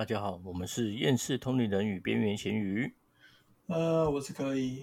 [0.00, 2.90] 大家好，我们是厌世通灵人与边缘咸鱼，
[3.66, 4.82] 呃，我是可以，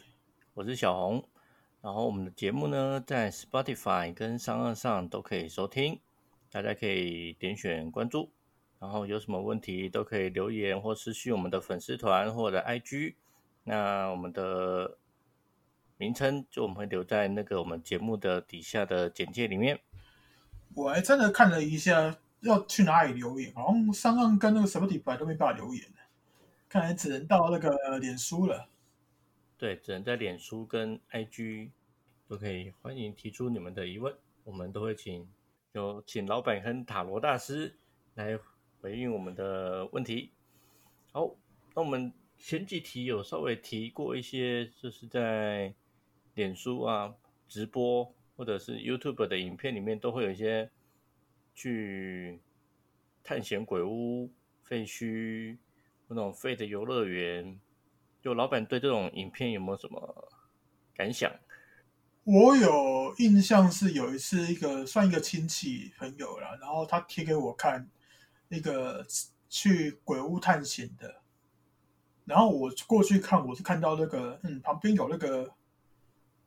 [0.54, 1.28] 我是小红。
[1.82, 6.00] 然后我们的节目呢，在 Spotify 跟商岸上都可以收听，
[6.52, 8.30] 大家可以点选关注。
[8.78, 13.16] 然后有什么问题都可以留言或私讯我们的粉丝团或者 IG。
[13.64, 15.00] 那我们的
[15.98, 19.80] 名称就我们会留在那个我们节目的底下的简介里面。
[20.76, 25.84] 我还真的看了一下，要去哪里留言，好像上岸跟那个 Spotify 都没办法留言
[26.70, 28.68] 看来只能到那个脸书了。
[29.58, 31.70] 对，只能在脸书跟 IG
[32.28, 35.28] 都可以，欢迎提出你们的疑问，我们都会请
[35.72, 37.76] 有请老板跟塔罗大师
[38.16, 38.38] 来
[38.82, 40.32] 回应我们的问题。
[41.12, 41.34] 好，
[41.74, 45.74] 那我们前几题有稍微提过一些，就是在
[46.36, 47.16] 脸书啊
[47.48, 50.70] 直播或者是 YouTube 的影片里面，都会有一些
[51.58, 52.40] 去
[53.24, 55.58] 探险鬼屋、废墟
[56.08, 57.60] 那种废的游乐园。
[58.22, 60.30] 就老板对这种影片有没有什么
[60.94, 61.32] 感想？
[62.26, 67.90] 我有印象是有一次一个算一个亲戚朋友了，然后他贴给我看
[68.50, 69.06] 那个
[69.50, 71.22] 去鬼屋探险的，
[72.26, 75.54] 然后我过去看，我是看到那个嗯旁边有那个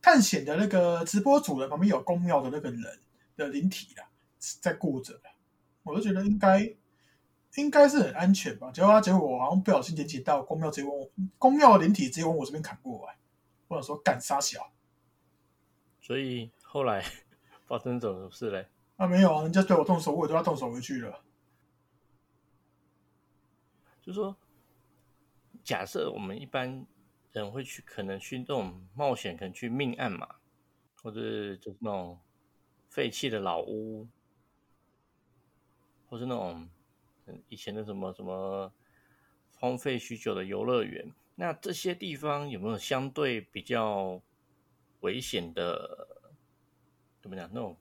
[0.03, 3.01] 探险的那个直播主人旁边有公庙的那个人
[3.37, 4.10] 的灵体啦，
[4.61, 5.21] 在顾着
[5.83, 6.75] 我就觉得应该。
[7.57, 8.71] 应该是很安全吧？
[8.71, 13.19] 结果他结果我好像不小心点击到公庙，直接往公庙的灵体直接往我这边砍过来。
[13.67, 14.73] 我想说干杀小，
[16.01, 17.05] 所以后来
[17.67, 18.69] 发生什么事嘞？
[18.99, 21.25] 啊没有啊，人家对我动手，我也对他动手回去了。
[24.01, 24.37] 就说
[25.65, 26.87] 假设我们一般
[27.33, 30.37] 人会去，可能去那种冒险，可能去命案嘛，
[31.03, 32.21] 或者就是那种
[32.89, 34.07] 废弃的老屋，
[36.11, 36.69] 或是那种。
[37.49, 38.73] 以前的什么什么
[39.55, 44.21] 荒废许久的游乐园，那这些地方有没有相对比较
[45.03, 46.09] 危险的？
[47.23, 47.49] 怎么讲？
[47.53, 47.77] 那种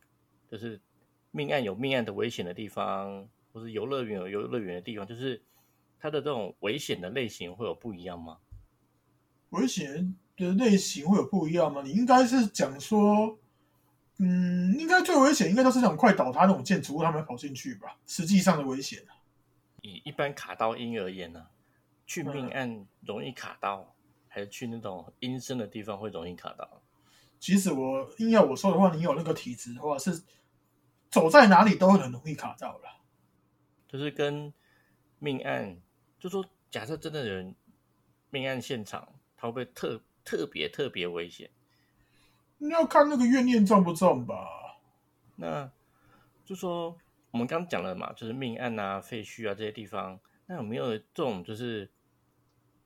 [0.51, 0.79] 就是
[1.31, 5.41] 命案有命案的危险的地方，或是游乐园有游乐园的地方，就是
[5.99, 8.37] 它的这种危险的类型会有不一样吗？
[9.49, 11.81] 危险的类型会有不一样吗？
[11.83, 13.39] 你应该是讲说，
[14.21, 17.97] 嗯，应该最危险应该都是那种快倒塌那种建筑物，他们跑进去吧？
[18.05, 19.01] 实际上的危险
[19.81, 21.47] 以一般卡刀音而言呢，
[22.05, 23.95] 去命案容易卡刀，
[24.27, 26.81] 还是去那种阴森的地方会容易卡刀？
[27.39, 30.21] 其实我硬要我说的话，你有那个体质的话，是
[31.09, 32.99] 走在哪里都会很容易卡到了。
[33.87, 34.53] 就是跟
[35.19, 35.79] 命案，
[36.19, 37.55] 就说假设真的有人
[38.29, 41.49] 命案现场，他会不会特特别特别危险？
[42.59, 44.77] 你要看那个怨念重不重吧？
[45.35, 45.69] 那
[46.45, 46.97] 就说。
[47.31, 51.87] 我们刚讲了嘛，就是命案啊、废墟啊这些地方，那有没有这种就是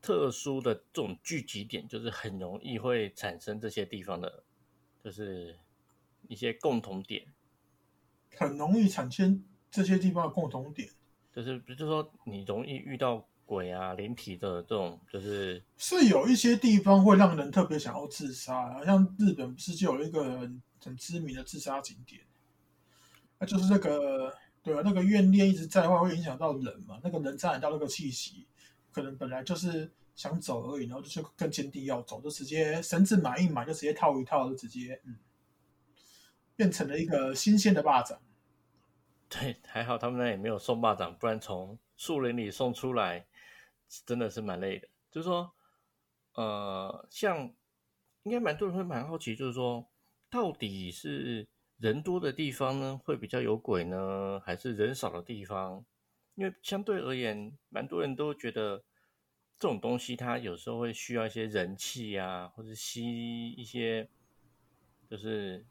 [0.02, 4.44] 特殊的这种聚集点，就是很容易会产生这些地方的，
[5.02, 5.58] 就是
[6.28, 7.26] 一些共同点？
[8.36, 10.90] 很容易产生这些地方的共同点，
[11.34, 20.50] 就是比如说你容易遇到鬼啊、灵体的这种，就是是有一些地方会让人特别想要自杀，好像日本不是就有一个
[20.82, 22.22] 很知名的自杀景点？
[23.40, 27.00] 那就是那个，对啊，那个怨念一直在的话，会影响到人嘛。
[27.04, 28.48] 那个人沾染到那个气息，
[28.92, 35.18] 可能本来就是想走而已，然后就更坚定要走，就直接绳子买一买，就直接套一套，就直接嗯，
[36.56, 38.18] 变成了一个新鲜的蚂蚱。
[39.28, 43.26] 对，还好他们那也没有送蚂蚱，不然从树林里送出来，
[44.06, 44.88] 真的是蛮累的。
[45.12, 45.54] 就是说，
[46.34, 47.54] 呃，像
[48.24, 49.90] 应该蛮多人会蛮好奇，就是说，
[50.30, 51.48] 到底是。
[51.80, 55.84] 人多的地方呢，会比较有鬼呢，还是人少的地方？
[56.36, 58.78] 因为相对而言，蛮多人都觉得
[59.58, 64.08] 这种东西，它有时候会需要一些人气啊，或者吸一些
[65.10, 65.66] 就是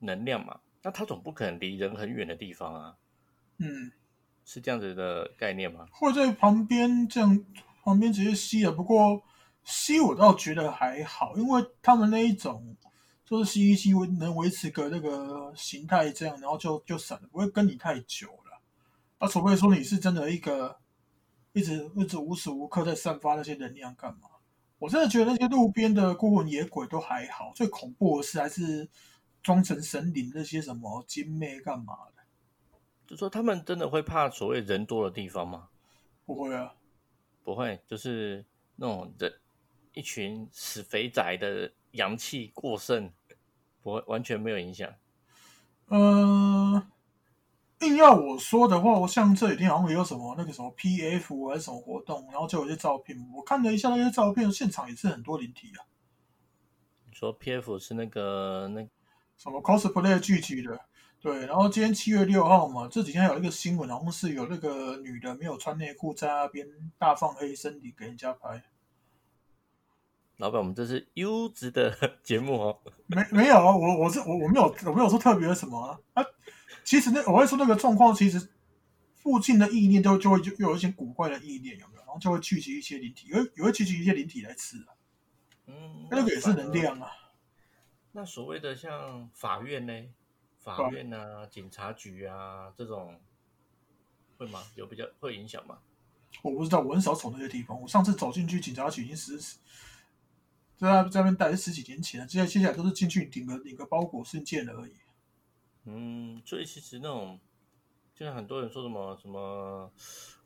[0.00, 0.60] 能量嘛。
[0.82, 2.98] 那它总不可能离人很远的地方啊。
[3.58, 3.90] 嗯，
[4.44, 5.86] 是这样子的概念吗？
[5.92, 7.44] 或在旁边这样
[7.84, 8.72] 旁边直接吸了。
[8.72, 9.22] 不过
[9.64, 12.76] 吸我倒觉得还好，因为他们那一种。
[13.24, 18.60] 就是吸一吸维能维持个那个形态这样，然后就就散了，不会跟你太久了。
[19.16, 20.76] 啊，除非说你是真的一个
[21.54, 24.28] 一直一直无时无刻在散发那些能量干嘛？
[24.78, 28.86] 我真的觉得那些路边的孤魂野鬼都还好，最恐怖的是还是
[29.42, 31.94] 装成神灵那些什么精妹干嘛？
[33.06, 35.68] 就说他们真的会怕所谓人多的地方吗？
[36.24, 36.74] 不会啊，
[37.42, 38.44] 不会，就是
[38.76, 39.32] 那种人
[39.92, 43.12] 一群死肥宅的阳气过剩。
[43.82, 44.88] 不会完全没有影响。
[45.88, 46.74] 嗯，
[47.80, 55.82] 硬要我说的话，我像这几天好像也有什么那个什么 PF 还是什么活动，然后就有些照片，我看了一下那些照片，现场也是很多灵体啊。
[57.06, 58.88] 你说 PF 是那个那
[59.36, 60.80] 什么 cosplay 聚集的？
[61.22, 66.66] 对，然后今天七月六号嘛，这几天有一个新闻，好像是有那个女的没有穿内裤在那边
[66.98, 68.64] 大放黑身体给人家拍。
[70.38, 72.80] 老板，我们这是优质的节目哦。
[73.06, 76.00] 没没有啊，我我是我我没有我没有说特别什么啊。
[76.14, 76.24] 啊
[76.82, 78.48] 其实那我会说那个状况，其实
[79.14, 82.00] 附近的意念都就会就又有一些古怪的意念，有没有？
[82.00, 84.90] 然后就会聚集一些灵体，也会也会聚集一些灵体来吃啊。
[85.68, 87.12] 嗯，那个也是能量啊。
[88.10, 89.92] 那所谓的像法院呢？
[90.62, 93.20] 法院啊、警察局啊这种
[94.38, 94.62] 会吗？
[94.76, 95.78] 有比较会影响吗？
[96.42, 97.80] 我不知道，我很少走那些地方。
[97.80, 99.38] 我上次走进去警察局已经十
[100.76, 104.94] 在那在那边待是十几年前了，现在接下来都是进去领个领个包裹信件而已。
[105.84, 107.38] 嗯，所以其实那种，
[108.14, 109.92] 就像很多人说什么什么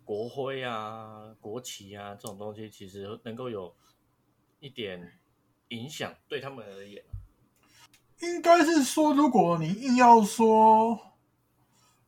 [0.04, 3.74] 国徽啊、国旗啊这种东西，其实能够有
[4.60, 5.18] 一点
[5.68, 7.02] 影响，对他们而言。
[8.20, 10.98] 应该是说，如果你硬要说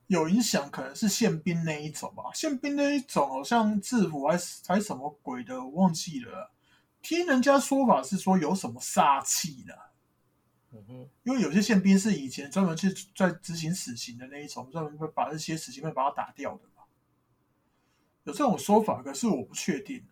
[0.07, 2.25] 有影响，可能是宪兵那一种吧。
[2.33, 6.51] 宪兵那一种好像制服还是还什么鬼的，我忘记了。
[7.03, 9.79] 听人家说法是说有什么煞气的。
[10.71, 16.85] 嗯哼，因为有些宪兵是以前专门去在执行死刑的那一种，专门会把这些死刑犯把他打掉的嘛。
[18.25, 20.05] 有这种说法，可是我不确定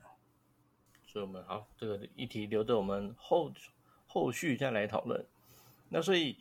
[1.06, 3.52] 所以我们好，这个议题留着我们后
[4.06, 5.26] 后续再来讨论。
[5.88, 6.38] 那所以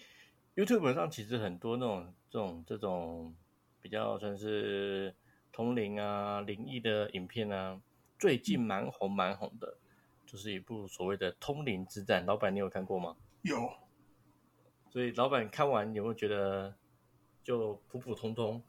[0.55, 3.35] YouTube 上其实很多那种这种这种
[3.81, 5.15] 比较算是
[5.51, 7.79] 通灵啊灵异的影片啊，
[8.17, 9.77] 最近蛮红蛮红的，
[10.25, 12.23] 就是一部所谓的《通灵之战》。
[12.25, 13.15] 老板，你有看过吗？
[13.43, 13.71] 有。
[14.89, 16.73] 所以老板看完有没有觉得
[17.43, 18.63] 就普普通通？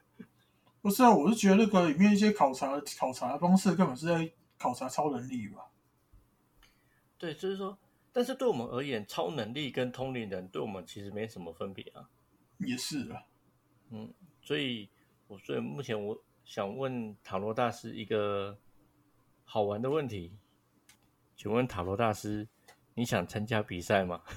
[0.82, 5.70] 不是啊，我是觉得那个里面一些考察考察方式根本是在考察超能力吧。
[7.18, 7.78] 对，就是说，
[8.12, 12.08] 但是对我们而言，超能力跟通灵人对我们其实没什么分别啊。
[12.58, 13.22] 也是啊，
[13.90, 14.12] 嗯，
[14.42, 14.88] 所以
[15.28, 18.58] 我所以目前我想问塔罗大师一个
[19.44, 20.36] 好玩的问题，
[21.36, 22.48] 请问塔罗大师，
[22.94, 24.22] 你想参加比赛吗？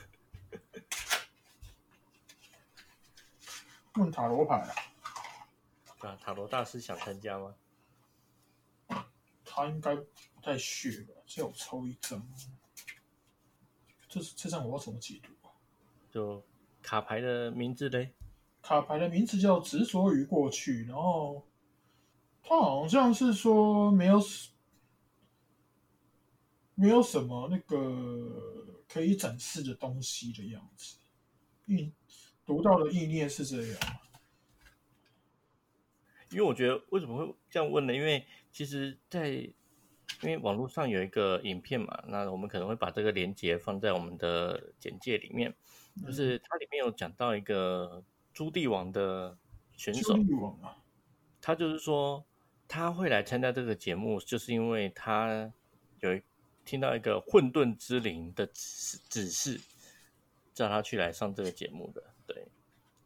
[3.96, 4.74] 问塔罗牌啊？
[6.00, 7.56] 啊，塔罗大师想参加吗？
[9.46, 11.14] 他应该不太屑吧？
[11.28, 12.28] 叫我抽一张，
[14.14, 15.50] 这是这张我要怎么解读啊？
[16.12, 16.46] 就
[16.84, 18.14] 卡牌的名字嘞？
[18.62, 21.44] 卡牌的名字叫执着于过去，然后
[22.44, 24.22] 他好像是说没有
[26.76, 30.98] 没有什么那个可以展示的东西的样子。
[31.66, 31.92] 意。
[32.46, 33.80] 读到的意念是这样，
[36.30, 37.94] 因为我觉得为什么会这样问呢？
[37.96, 39.50] 因为其实，在
[40.24, 45.54] 因为网络上有一个影片嘛，那我们可能会把这个连接放在我们的简介里面。
[46.04, 48.04] 就是它里面有讲到一个
[48.34, 49.38] 朱棣王的
[49.78, 50.18] 选手，
[51.40, 52.26] 他就是说
[52.68, 55.54] 他会来参加这个节目，就是因为他
[56.00, 56.20] 有
[56.66, 59.62] 听到一个混沌之灵的指指示，
[60.52, 62.04] 叫他去来上这个节目的。
[62.26, 62.48] 对，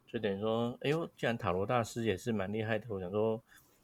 [0.06, 3.42] 就等于说，哎呦，既然塔罗大师也是蛮厉害的，我想说，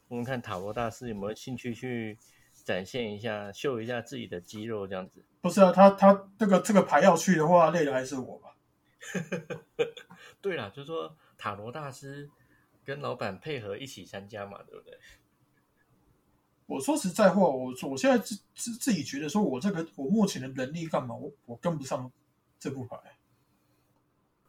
[0.08, 2.16] 我们看塔罗大师有没有兴趣去
[2.64, 5.24] 展现一下、秀一下自己的肌肉这样子。
[5.40, 8.56] 不是啊，他他这个这个牌要去的话，累的还是我吧？
[10.40, 12.28] 对啦，就是说塔罗大师
[12.82, 14.98] 跟老板配合一起参加嘛，对不对？
[16.66, 21.14] 我说实在话，我我现在自自自己觉得说，我这个我目前的能力干嘛？
[21.14, 22.10] 我我跟不上
[22.58, 22.96] 这副牌。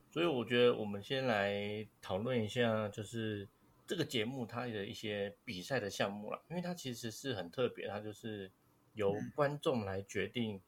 [0.10, 3.46] 所以我觉得我们先来讨论一下，就是
[3.88, 8.52] 这个节目它的一些比赛的项目了，因为它其实是很特别，它就是
[8.94, 10.62] 由观众来决定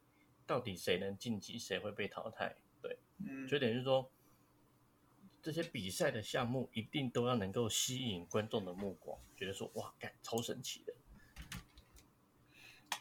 [0.46, 2.56] 到底谁能晋级，谁会被淘汰。
[2.82, 4.12] 对，嗯，所以等于说
[5.42, 10.94] 这些比赛的项目一定都要能够吸引观众的目光，觉得说哇，干超神奇的。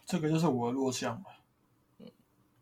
[0.05, 1.27] 这个就是我的弱项嘛。
[1.99, 2.11] 嗯，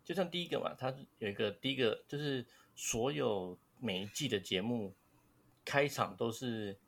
[0.05, 3.59] 就像第一个嘛，它有一个第一个就是所有。
[3.81, 4.95] 每一季的节目
[5.63, 6.79] 开场都是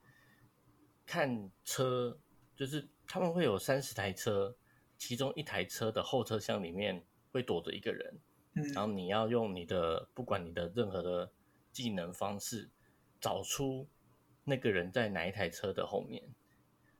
[1.06, 2.18] 看车，
[2.56, 4.54] 就是他们会有三十台车，
[4.98, 8.18] 其中一台车的后车厢里面会躲着一个人，
[8.54, 11.30] 嗯，然后你要用你的不管你的任何的
[11.72, 12.68] 技能方式
[13.20, 13.86] 找出
[14.44, 16.22] 那个人在哪一台车的后面。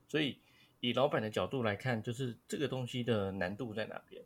[0.07, 0.39] 所以
[0.79, 4.23] 以老板的角度来看，就是这个东西的难度在哪边？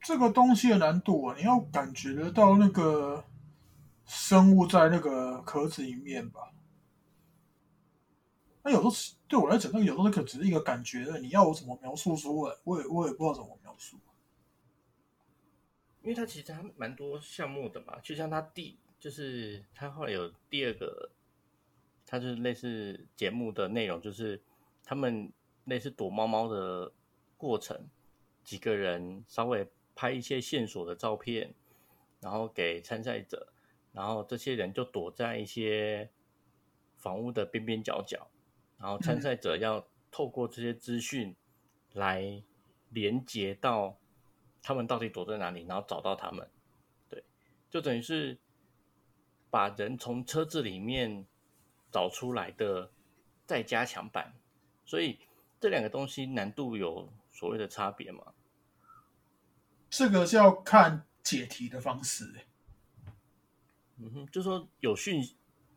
[0.00, 3.24] 这个东西的难度啊，你要感觉得到那个。
[4.10, 6.50] 生物在那个壳子里面吧，
[8.68, 13.96] 那有时候对我来讲，那有时候可只是一个感觉，你要我怎么描述出来，我也我也不知道怎么描述。
[16.02, 21.10] 因为它其实还蛮多项目的嘛，就像它第就是它后来有第二个，
[22.04, 24.38] 它就是类似节目的内容，就是
[24.84, 25.32] 他们
[25.64, 26.92] 类似躲猫猫的
[27.38, 27.88] 过程，
[28.44, 31.54] 几个人稍微拍一些线索的照片，
[32.20, 33.50] 然后给参赛者，
[33.92, 36.10] 然后这些人就躲在一些
[36.96, 38.28] 房屋的边边角角，
[38.78, 41.36] 然后参赛者要透过这些资讯
[41.92, 42.42] 来
[42.88, 43.98] 连接到。
[44.60, 45.64] 他们到底躲在哪里？
[45.66, 46.46] 然后找到他们，
[47.08, 47.24] 对，
[47.70, 48.38] 就等于是
[49.48, 51.24] 把人从车子里面
[51.90, 52.90] 找出来的
[53.46, 54.34] 再加强版。
[54.84, 55.20] 所以
[55.58, 58.34] 这两个东西难度有所谓的差别吗？
[59.88, 62.34] 这个是要看解题的方式。
[63.96, 65.22] 嗯哼，就说有讯，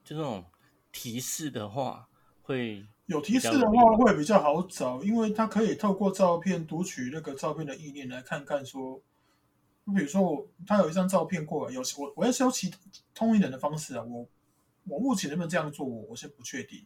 [0.04, 0.44] 就这种
[0.92, 2.10] 提示的话，
[2.44, 9.02] 会有提示的话会比较好找，因为他可以透过照片读取那个照片的意念，来看看说，
[9.86, 12.72] 比如说我他有一张照片过来，有我我要修其
[13.14, 14.26] 通灵人的方式啊，我
[14.86, 16.86] 我目前能不能这样做，我我先不确定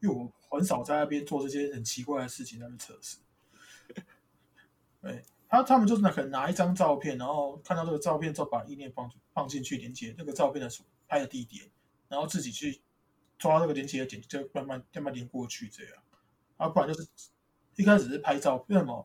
[0.00, 3.18] 因为我很少在那边做这些很奇怪的事情，那边测试。
[5.02, 10.70] 对他他们就是可能拿一张照片，然后看到这个照片之后，把意念放放进去连接那个照片的
[11.08, 11.64] 拍的地点，
[12.08, 12.80] 然后自己去。
[13.44, 15.92] 抓这个连接的点，就慢慢慢慢连过去，这样
[16.56, 17.06] 啊，不然就是
[17.76, 19.04] 一开始是拍照，片嘛，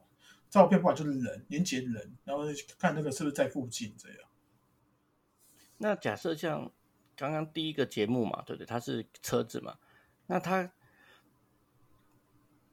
[0.49, 2.45] 照片不然就是人连接人，然后
[2.77, 4.17] 看那个是不是在附近这样。
[5.79, 6.71] 那假设像
[7.17, 8.65] 刚刚第一个节目嘛，对不对？
[8.65, 9.77] 它是车子嘛，
[10.27, 10.71] 那它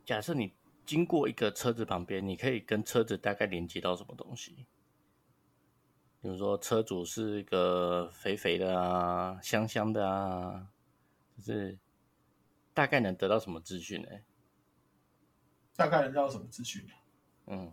[0.04, 0.54] 假设你
[0.84, 4.66] 经过一个车子旁边，你可以跟车子大概连接到什么东西？
[6.22, 10.68] 比如说车主是一个肥肥的啊，香香的啊。
[11.36, 11.78] 就是
[12.72, 14.08] 大概能得到什么资讯呢？
[15.76, 16.88] 大概能得到什么资讯？
[17.46, 17.72] 嗯，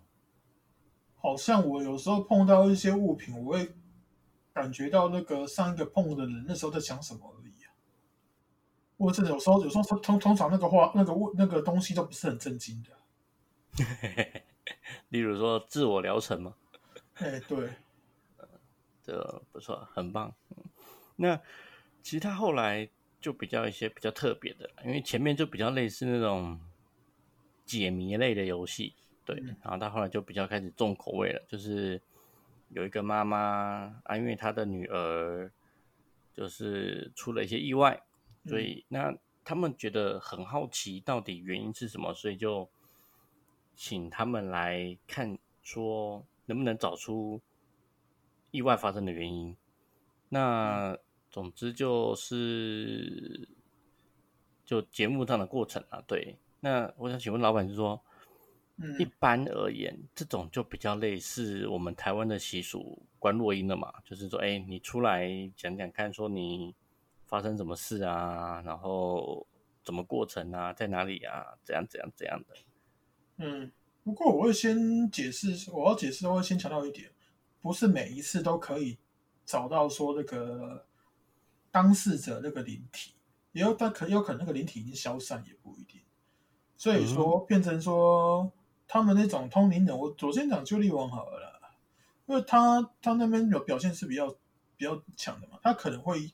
[1.16, 3.74] 好像我有时候碰到一些物品，我会
[4.52, 7.72] 感觉到那个上一个碰的人那时候在想什么而已啊。
[8.98, 12.92] 或者有时候有时候通通常那个话那个物那个东西都不是很震惊的。
[15.10, 16.56] 例如说自我疗程吗？
[17.16, 17.70] 哎，对，
[19.02, 20.36] 这不错，很棒。
[21.16, 21.42] 那
[22.02, 22.90] 其实他后来。
[23.24, 26.60] 就比较一些比较特别的，因为前面就比较类似那种
[27.66, 29.42] 解谜类的游戏，对。
[29.62, 32.02] 然后到后来就比较开始重口味了，就是
[32.68, 35.50] 有一个妈妈啊，因为她的女儿
[36.34, 38.04] 就是出了一些意外，
[38.46, 39.16] 所以那
[39.46, 42.70] 他们觉得很好奇，到底原因是什么，所以就
[43.74, 47.40] 请他们来看，说能不能找出
[48.52, 49.56] 意外发生的原因。
[50.28, 50.98] 那
[51.34, 53.50] 总之就是，
[54.64, 56.38] 就节目上的过程啊，对。
[56.60, 58.00] 那我想请问老板，就是说，
[59.00, 66.76] 一般而言，这种就比较类似我们台湾的习俗，关落音的嘛，就是说，哎，你出来讲讲看，说你
[67.26, 69.48] 发生什么事啊，然后
[69.84, 72.56] 怎么过程啊，在哪里啊，怎样怎样怎样的。
[73.38, 73.72] 嗯，
[74.04, 77.10] 不过我会先解释，我要解释，我会先强调一点，
[77.60, 79.00] 不是每一次都可以
[79.44, 80.86] 找到说那个。
[81.74, 83.16] 当事者那个灵体，
[83.52, 86.00] 也有但可有可能那个灵体已经消散，也不一定。
[86.78, 88.54] 所以说变成说
[88.88, 91.60] 他们那种通灵人，我首先讲就力王好了，
[92.28, 94.30] 因为他他那边有表现是比较
[94.78, 96.32] 比较强的嘛，他可能会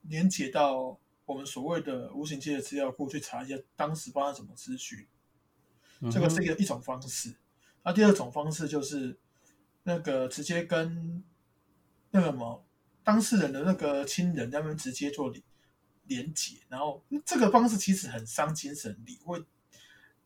[0.00, 5.06] 连接到我们所谓的无形界的资料库去查一下当时发生什么资讯，
[6.10, 7.36] 这个是一个一种方式。
[7.82, 9.18] 那第二种方式就是
[9.82, 11.22] 那个直接跟
[12.12, 12.64] 那个什么。
[13.10, 15.42] 当事人的那个亲人，他们直接做连
[16.06, 19.44] 连结，然后这个方式其实很伤精神力，会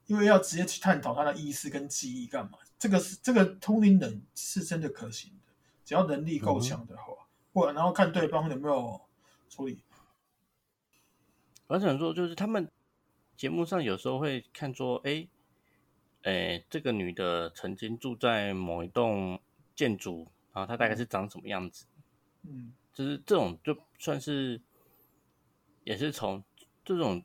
[0.04, 2.58] 因为要直接去探讨他的意识跟记忆干嘛？
[2.78, 9.00] 这个是这个通灵人是真的可行的，只要能力够强的话，或然后看对方有没有
[9.48, 9.80] 处理。
[11.68, 12.70] 我想说，就是他们
[13.34, 15.26] 节目上有时候会看说，哎，
[16.24, 19.40] 哎，这个女的曾经住在某一栋
[19.74, 21.86] 建筑，然后她大概是长什么样子？
[22.46, 24.60] 嗯，就是这种就算是，
[25.82, 26.44] 也是从
[26.84, 27.24] 这种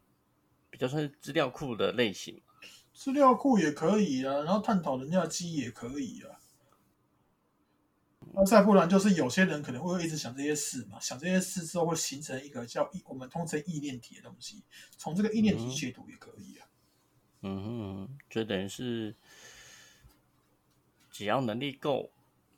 [0.69, 2.41] 比较算是资料库的类型，
[2.93, 6.39] 资料库也可以啊，然后探讨人家的记忆也可以啊。
[8.33, 14.63] 那再不然就是有些人可能会一直想这些事嘛，想这些事之后会形成一个叫我们通称意念体的东西，
[14.97, 16.67] 从这个意念体解读也可以啊。
[17.41, 17.63] 嗯
[18.07, 19.13] 哼，就等于是
[21.11, 22.09] 只要能力够，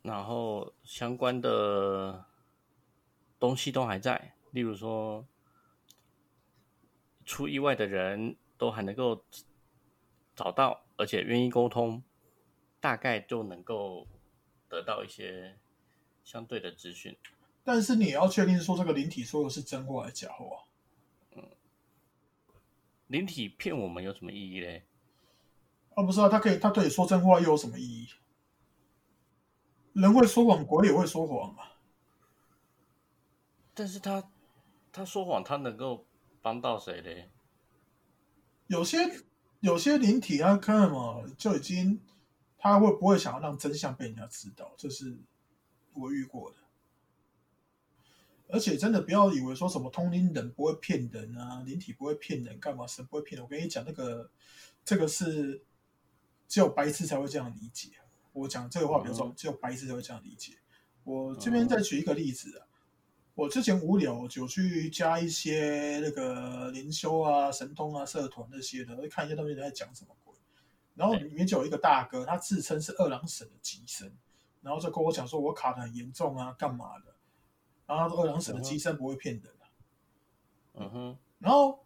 [0.02, 2.24] 然后相关的。
[3.42, 5.26] 东西都还在，例如说
[7.24, 9.24] 出意外的人都还能够
[10.36, 12.04] 找到，而且愿意沟通，
[12.78, 14.06] 大概就能够
[14.68, 15.58] 得到一些
[16.22, 17.18] 相对的资讯。
[17.64, 20.68] 但是你也要确定说这个灵体说的是真话还是假话。
[23.08, 24.84] 灵体骗我们有什么意义嘞？
[25.96, 28.08] 啊，不是啊，他可以，他对你说真话又有什么意义？
[29.94, 31.71] 人会说谎，鬼也会说谎啊。
[33.74, 34.30] 但是他
[34.92, 36.06] 他说谎，他能够
[36.40, 37.30] 帮到谁嘞？
[38.66, 38.98] 有些
[39.60, 42.00] 有些灵体，他看嘛，就已经
[42.58, 44.74] 他会不会想要让真相被人家知道？
[44.76, 45.18] 这是
[45.94, 46.56] 我遇过的。
[48.48, 53.42] 而且真的不要以为说什么通灵人不会骗人啊，灵体不会骗人，干嘛神不会骗人？
[53.42, 54.30] 我跟你讲，那个
[54.84, 55.64] 这个是
[56.46, 57.88] 只有白痴才会这样理解。
[58.34, 60.58] 我讲这个话比较重，只有白痴才会这样理解。
[61.04, 62.66] 我这边再举一个例子啊，
[63.34, 70.34] 我之前无聊就去加一些那个灵修啊、神通啊、社团那些的，会看一些东西在讲什么鬼。
[70.94, 74.12] 然后里面就有一个大哥，他自称是二郎神的机身，
[74.60, 77.14] 然后就跟我讲说我卡的很严重啊，干嘛的？
[77.86, 79.66] 然后说二郎神的机身不会骗人的，
[80.74, 81.18] 嗯哼。
[81.38, 81.84] 然后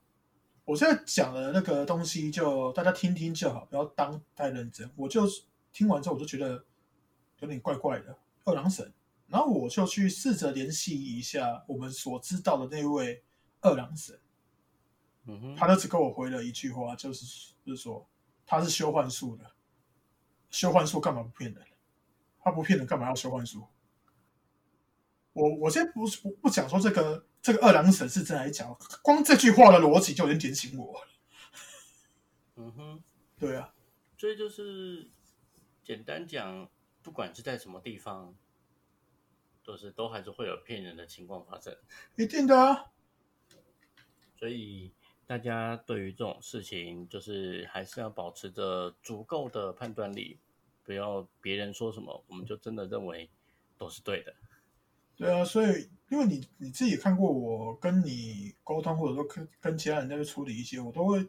[0.65, 4.91] 我现在讲的那个东西，就大家听听就好，不要当太认真。
[4.97, 5.23] 我就
[5.73, 6.65] 听完之后，我就觉得
[7.39, 8.19] 有点怪怪的。
[8.45, 8.93] 二郎神，
[9.29, 13.25] 然后我就去试着联系一下我们所知道的那位
[13.61, 14.19] 二郎神，
[15.25, 15.57] 嗯哼。
[15.57, 18.09] 他就只跟我回了一句话，就是就是说
[18.47, 19.53] 他是修幻术的，
[20.51, 21.67] 修幻术干嘛不骗人？
[22.39, 23.67] 他不骗人，干嘛要修幻术？
[25.33, 28.67] 我我先不不不讲说这个这个二郎神是真还是假，
[29.03, 31.09] 光这句话的逻辑就有点点醒我了。
[32.55, 33.03] 嗯哼，
[33.39, 33.75] 对啊，
[34.17, 35.11] 所以就是
[35.85, 36.71] 简单讲，
[37.03, 38.35] 不管是在什么地方，
[39.67, 41.77] 都是都还是会有骗人的情况发生。
[42.17, 42.87] 一定的啊。
[44.39, 44.93] 所以
[45.27, 50.39] 大家对于这种事情，就是还是要保持着足够的判断力，
[50.85, 53.29] 不要别人说什么，我们就真的认为
[53.77, 54.33] 都是对的。
[55.17, 61.27] 对啊，所以因为你你自己看过我跟你沟通，或者说跟跟其他人在处理一些，我都会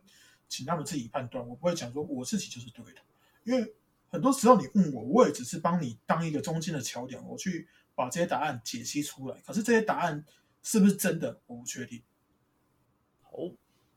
[0.49, 3.01] 请他们自己判断，我不会讲说我自己就是对的。
[3.45, 3.73] 因为
[4.09, 7.65] 很多时候你问我，我也只是帮你当一个中间的桥梁，我去
[7.97, 9.41] 把这些答案解析出来。
[9.41, 10.23] 可是这些答案
[10.61, 12.03] 是不是真的，我不确定。
[13.23, 13.31] 好，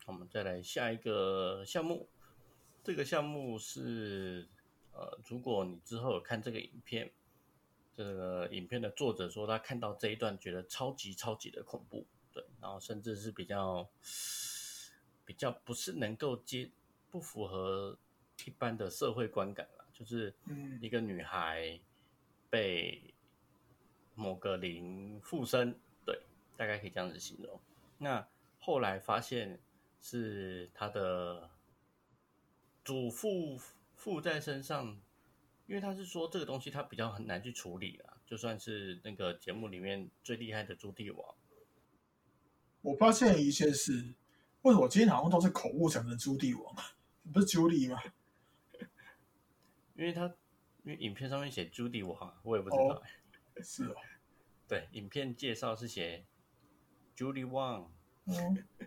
[0.06, 2.08] 我们再来下一个项目。
[2.82, 4.48] 这个项目是
[4.92, 7.12] 呃，如果你之后有看这个影片。
[7.96, 13.86] 这个影片的作者说，他看到这一段觉得超级超级的恐怖，对，然后甚至是比较
[15.26, 16.70] 比较不是能够接
[17.10, 17.98] 不符合
[18.46, 20.34] 一般的社会观感了，就是
[20.80, 21.78] 一个女孩
[22.48, 23.12] 被
[24.20, 26.20] 某个灵附身，对，
[26.56, 27.58] 大概可以这样子形容。
[27.98, 28.28] 那
[28.58, 29.58] 后来发现
[30.00, 31.50] 是他的
[32.84, 33.58] 祖父
[33.94, 35.00] 附在身上。
[35.66, 41.36] 因为他是说这个东西他比较很难去处理啊，就算是那个节目里面最厉害的朱棣王，
[42.82, 44.12] 我发现一件事，
[44.62, 46.74] 为什么我今天好像都是口误讲成朱棣王，
[47.32, 48.02] 不是朱棣吗？
[49.94, 50.24] 因为他
[50.82, 53.00] 因为影片上面写朱棣王，我也不知道。
[53.62, 53.94] 是哦，
[54.70, 56.24] 对，影片介绍是写
[57.16, 57.88] Judy Wang。
[58.26, 58.34] 嗯，
[58.78, 58.86] 因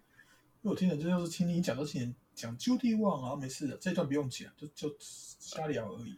[0.62, 6.18] 为我听的这就是听你讲，都是讲 Judy Wang 啊，没事的，这段不用讲，就就瞎聊而已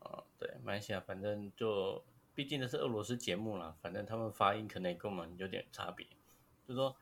[0.00, 0.22] 啊。
[0.38, 6.06] 对，马来西亚反正就，毕竟那是俄罗斯节目啦，反正他们发音可能跟我们有点差别。
[6.68, 6.94] 就说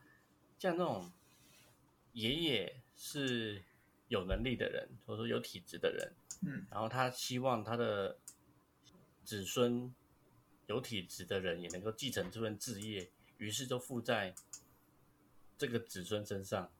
[0.57, 1.11] 像那种
[2.13, 3.61] 爷爷是
[4.07, 8.17] 有能力的人，或者说有体质的人，嗯，然后他希望他的
[9.25, 9.93] 子孙
[10.69, 14.33] 有体质的人也能够继承这份志业，于是就附在
[15.57, 16.71] 这个子孙身上，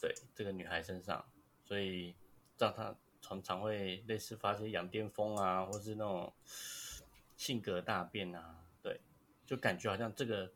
[0.00, 1.24] 对这个女孩身上，
[1.64, 2.14] 所以
[2.58, 2.94] 让她。
[3.22, 6.32] 常常会类似发些羊癫疯啊，或是那种
[7.36, 9.00] 性格大变啊，对，
[9.44, 10.52] 就感觉好像这个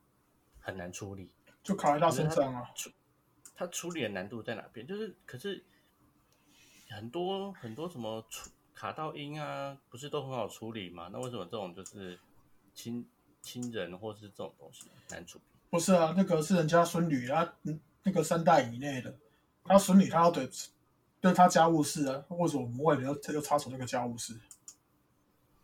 [0.61, 1.29] 很难处理，
[1.64, 2.70] 就卡在她身上啊。
[2.76, 2.88] 处
[3.57, 4.87] 她处理的难度在哪边？
[4.87, 5.64] 就是可是
[6.90, 11.11] 很多很多什么处卡到音啊，不是都很好处理吗？
[11.12, 12.20] 那为什么这种就是
[12.74, 13.09] 亲
[13.42, 15.44] 亲人或是这种东西难处理？
[15.70, 17.56] 不是啊，那个是人家孙女啊，
[18.02, 19.14] 那个三代以内的，
[19.64, 20.48] 他孙女他要得。
[21.22, 24.40] 对他家务事啊，为什么我们外人要要插手那个家务事？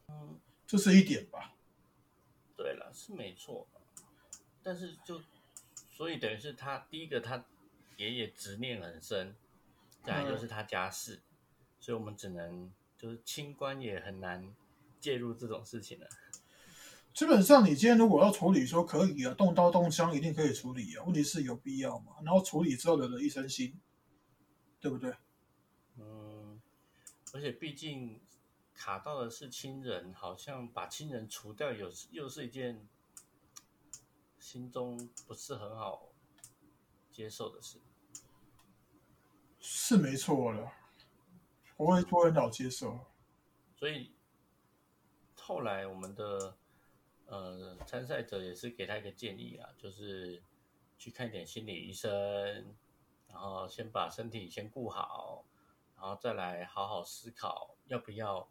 [0.09, 1.55] 嗯，这是一点吧。
[2.55, 3.66] 对了，是没错，
[4.62, 5.23] 但是就
[5.90, 7.42] 所以等于是他第一个，他
[7.97, 9.35] 爷爷执念很深，
[10.03, 11.23] 再来就是他家事，
[11.81, 14.55] 所以我们只能就是清官也很难
[15.01, 16.07] 介入这种事情了。
[17.16, 22.12] 基本上，你今天如果要处理，说可以啊，动刀动枪一定可以处理啊，问题是有必要嘛？
[22.22, 23.72] 然后处理之后惹了一身腥，
[24.79, 25.16] 对不对？
[25.96, 26.61] 嗯，
[27.33, 28.20] 而且毕竟
[28.74, 32.87] 卡到的是亲人，好像把亲人除掉，有又是一件
[34.38, 36.12] 心中不是很好
[37.11, 37.81] 接受的事。
[39.59, 40.70] 是没错了，
[41.79, 43.00] 不会不会很好接受。
[43.74, 44.14] 所以
[45.35, 46.59] 后来我们的
[47.27, 50.43] 呃参赛者也是给他一个建议啊，就是
[50.99, 52.11] 去看一点心理医生，
[53.29, 55.45] 然后先把身体先顾好，
[55.97, 58.49] 然后再来好好思考要不要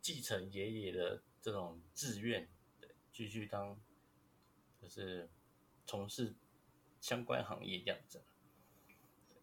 [0.00, 2.48] 继承爷爷的这种志愿，
[2.80, 3.76] 对，继续当
[4.80, 5.28] 就是
[5.86, 6.34] 从事
[7.00, 8.22] 相关行业这样子。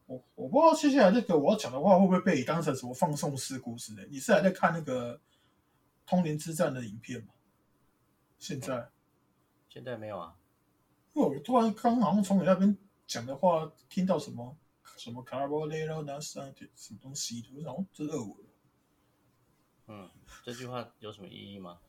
[0.06, 4.04] 我我不知道接下来这个我要讲的话会不会被你当成什么放送式故事呢？
[4.10, 5.18] 你是还在看那个
[6.06, 7.34] 《通灵之战》的影片吗？
[8.40, 8.90] 现在
[9.68, 10.36] 现在没有啊，
[11.14, 12.76] 因为我突然刚好像从你那边
[13.06, 14.58] 讲的话听到什么
[14.98, 16.40] 什么 carbonero n a s
[16.76, 18.38] 什么东西，我想这是俄文。
[19.88, 20.10] 嗯，
[20.44, 21.80] 这句话有什么意义吗？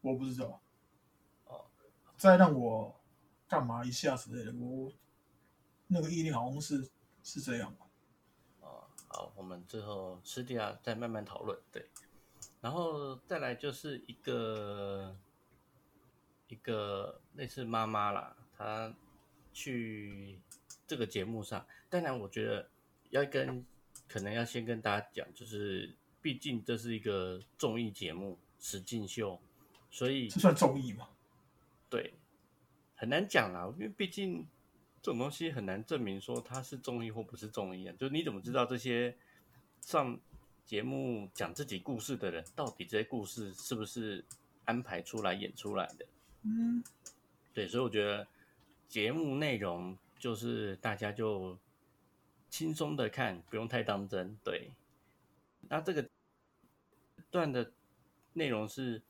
[0.00, 0.62] 我不知道。
[1.44, 1.66] 哦，
[2.16, 2.98] 再让我
[3.46, 4.90] 干嘛一下之类的，我。
[5.94, 6.90] 那个毅力好像是
[7.22, 7.70] 是这样
[8.60, 11.58] 哦，好，我们最后私底下再慢慢讨论。
[11.70, 11.86] 对，
[12.62, 15.14] 然后再来就是一个
[16.48, 18.94] 一个类似妈妈啦，她
[19.52, 20.40] 去
[20.86, 21.66] 这个节目上。
[21.90, 22.70] 当然，我觉得
[23.10, 23.66] 要跟
[24.08, 29.38] 可能要先跟大家讲，就是毕竟这是一个综艺节目，实境秀，
[29.90, 31.10] 所以这算综艺吗？
[31.90, 32.14] 对，
[32.94, 34.46] 很难讲啦，因为毕竟。
[35.04, 39.16] 这种东西很难证明说它是综艺或不是综艺啊，就是你怎么知道这些
[39.80, 40.16] 上
[40.64, 44.24] 节目讲自己故事的人，到底这些故事是不是
[44.64, 46.06] 安排出来演出来的？
[46.42, 46.82] 嗯，
[47.52, 48.26] 对，所以我觉得
[48.88, 51.58] 节目内容就是大家就
[52.48, 54.36] 轻松的看，不用太当真。
[54.42, 54.70] 对，
[55.68, 56.08] 那这个
[57.30, 57.72] 段的
[58.32, 59.02] 内容是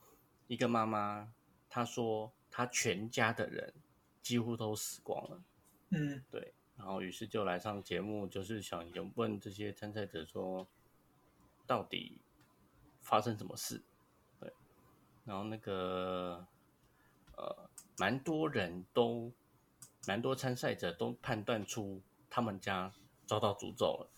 [0.46, 1.32] 一个妈妈，
[1.68, 3.72] 她说她全家的人
[4.20, 5.42] 几乎都死光了。
[5.90, 8.84] 嗯，对，然后于是就来上节目，就是想
[9.14, 10.66] 问这些参赛者说，
[11.66, 12.20] 到底
[13.00, 13.82] 发生什么事？
[14.40, 14.52] 对，
[15.24, 16.46] 然后那个
[17.36, 19.32] 呃，蛮多人都，
[20.06, 22.92] 蛮多参赛者都判断出他们家
[23.26, 24.10] 遭到诅咒了。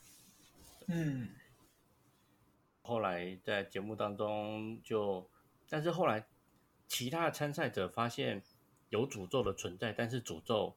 [0.89, 1.31] 嗯，
[2.83, 5.29] 后来在节目当中就，
[5.69, 6.27] 但是后来
[6.87, 8.43] 其他的参赛者发现
[8.89, 10.77] 有诅咒的存在，但是诅咒。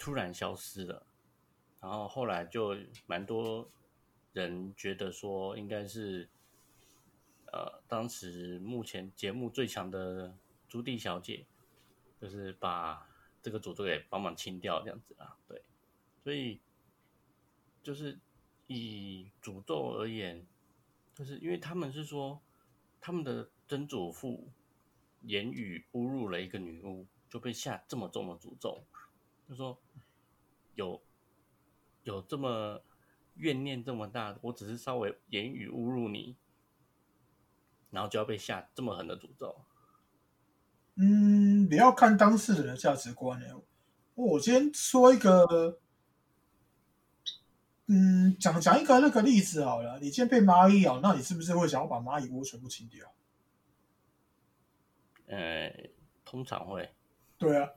[0.00, 1.04] 突然消失了，
[1.80, 2.76] 然后后来就
[3.06, 3.68] 蛮多
[4.42, 6.28] 人觉得说，应该是
[7.52, 10.36] 呃，当时目前节目最强的
[10.68, 11.46] 朱棣小姐，
[12.20, 13.08] 就是把
[13.42, 15.62] 这个诅咒给帮忙清掉这样子啊，对，
[16.22, 16.60] 所以
[17.82, 18.18] 就是
[18.66, 20.46] 以诅咒而言，
[21.14, 22.40] 就是因为他们是说
[23.00, 24.48] 他们的曾祖父
[25.22, 28.82] 言语侮辱了一个女巫，就被下这么重的诅咒。
[29.48, 29.78] 就说
[30.74, 31.00] 有
[32.02, 32.82] 有这么
[33.38, 36.36] 怨念这么大，我只是稍微言语侮辱你，
[37.90, 39.64] 然后就要被下这么狠的诅咒。
[40.96, 43.46] 嗯，你要看当事人的价值观呢。
[44.14, 45.80] 我先说一个，
[47.86, 50.00] 嗯，讲讲一个那个例子好了。
[50.00, 53.14] 你今天被蚂蚁咬，那你是不是会想要把蚂蚁窝全部清掉？
[55.28, 55.90] 呃，
[56.24, 56.92] 通常会。
[57.38, 57.70] 对啊。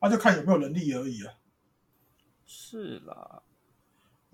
[0.00, 1.34] 那就看有没有能力而已啊。
[2.44, 3.42] 是啦，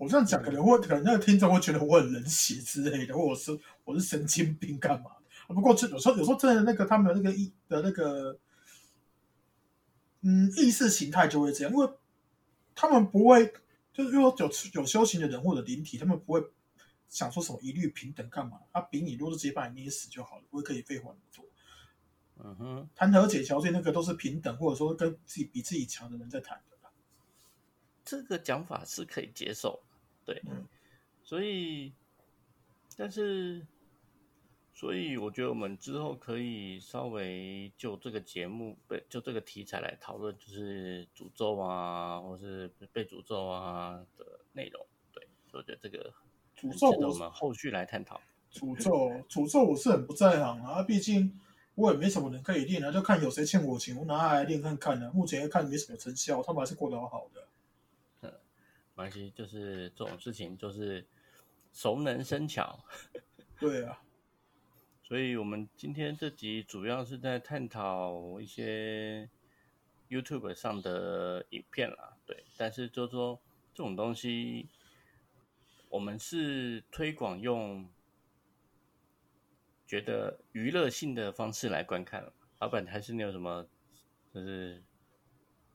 [0.01, 5.11] 我这样讲可能会可能那个听众会觉得我很冷血之类的，或者是我是神经病干嘛
[5.47, 5.53] 的？
[5.53, 8.35] 不过这有时候有时候真的那个他们那个意的那个，
[10.21, 11.87] 嗯，意识形态就会这样，因为
[12.73, 13.53] 他们不会
[13.93, 16.43] 就是如果有有修行的人或者灵体，他们不会
[17.07, 18.57] 想说什么一律平等干嘛？
[18.73, 21.45] 他比你如果直接把你捏死就好了，不会可以废话做。
[22.43, 26.71] 嗯哼，谈和解条件那个都是平等，或者说跟自己比自己强的人在谈的
[28.03, 29.79] 这个讲法是可以接受，
[30.31, 30.65] 对，嗯，
[31.23, 31.91] 所以，
[32.95, 33.65] 但是，
[34.73, 46.13] 所以我觉得我们之后可以稍微就这个节目被就这个题材来讨论，就是诅咒啊，或是被诅咒啊的内容，对，所以我觉得这个
[46.57, 48.21] 诅咒我们后续来探讨。
[48.51, 51.37] 诅咒，诅咒我是很不在行啊，毕竟。
[51.73, 55.09] 我也没什么人可以练啊，就看有谁欠我钱，我拿他来练看看呢。
[55.13, 57.41] 目前看没什么成效，他们还是过得好好的。
[59.01, 61.03] 关系，就是这种事情就是
[61.73, 62.79] 熟能生巧。
[63.59, 63.99] 对啊，
[65.01, 69.27] 所以我们今天这集主要是在探讨一些
[70.07, 72.15] YouTube 上的影片啦。
[72.27, 73.41] 对，但是就说
[73.73, 74.69] 这种东西，
[75.89, 77.89] 我们是推广用
[79.87, 82.31] 觉得娱乐性的方式来观看。
[82.59, 83.65] 老板，还是你有什么
[84.31, 84.83] 就是？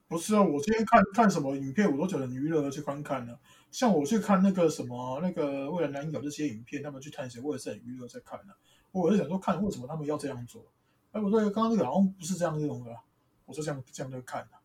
[0.08, 3.38] 不是啊，我今天看看什么影片，我都觉得很娱乐的去观看了。
[3.72, 8.56] 像我去看那个什么那个为了男友这些影片，他们去探险，我也是很娱乐在看的。
[8.92, 10.64] 我是想说，看为什么他们要这样做？
[11.10, 12.96] 哎，我说刚刚那个好像不是这样用的，
[13.44, 14.56] 我是这样这样在看的。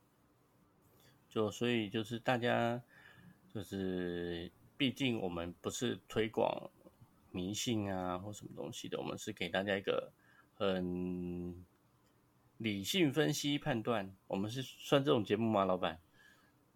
[1.28, 2.82] 就所以就是大家
[3.54, 6.70] 就是，毕竟我们不是推广
[7.32, 10.12] 迷信啊或什么东西的，我们是给大家一个
[10.54, 11.66] 很
[12.62, 14.14] 理性分析判断。
[14.28, 16.00] 我们是算这种节目吗，老板？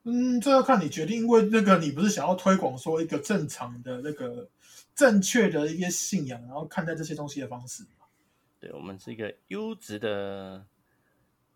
[0.04, 4.48] 嗯，这要看你决定，因为那个你不是想要推广说一个正常的那个
[4.94, 8.06] 正确的一些信仰，然后看待这些东西的方式嘛。
[8.60, 10.66] 对，我们是一个优质的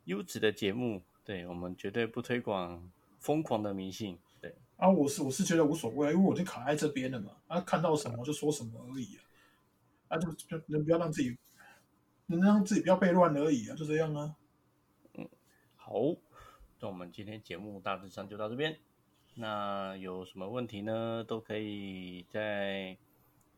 [0.06, 4.18] 优质的节目，对我们绝对不推广疯狂的迷信。
[4.42, 9.18] 对，啊，我是我是觉得无所谓，因为我就卡在这边了嘛，啊，看到什么就说什么而已
[10.08, 11.38] 啊，啊，就就能不要让自己，
[12.30, 14.36] 能让自己不要被乱而已啊，就这样啊。
[15.16, 15.28] 嗯
[15.76, 15.94] 好，
[16.80, 18.78] 那我们今天节目大致上就到这边。
[19.36, 21.24] 那有什么问题呢？
[21.28, 22.98] 都可以在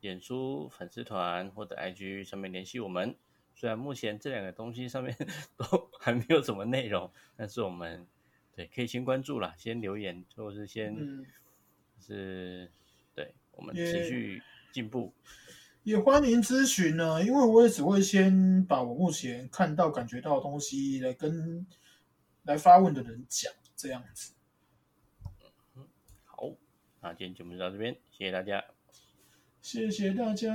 [0.01, 3.15] 演书粉丝团或者 IG 上面联系我们。
[3.53, 5.15] 虽然目前这两个东西上面
[5.57, 8.07] 都还没有什么内容，但是我们
[8.55, 11.25] 对可以先关注啦，先留言，或是先、嗯，
[11.99, 12.71] 是
[13.13, 15.13] 对我们持续进步。
[15.83, 21.65] 也欢迎咨询呢，因为我也只会先把我目前看到、感觉到的东西来跟
[22.43, 24.33] 来发问的人讲，这样子。
[26.25, 26.51] 好，
[27.01, 28.63] 那今天节目就到这边，谢谢大家。
[29.61, 30.51] 谢谢大家。